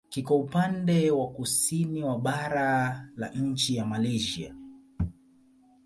Kiko 0.09 0.35
upande 0.37 1.11
wa 1.11 1.29
kusini 1.29 2.03
wa 2.03 2.19
bara 2.19 3.07
la 3.15 3.29
nchi 3.29 3.75
ya 3.75 3.85
Malaysia. 3.85 4.55